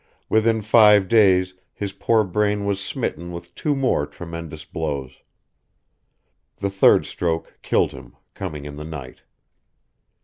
Within 0.29 0.63
five 0.63 1.07
days 1.07 1.53
his 1.73 1.93
poor 1.93 2.23
brain 2.23 2.65
was 2.65 2.83
smitten 2.83 3.31
with 3.31 3.53
two 3.53 3.75
more 3.75 4.07
tremendous 4.07 4.65
blows. 4.65 5.21
The 6.57 6.71
third 6.71 7.05
stroke 7.05 7.59
killed 7.61 7.91
him, 7.91 8.17
coming 8.33 8.65
in 8.65 8.77
the 8.77 8.83
night. 8.83 9.21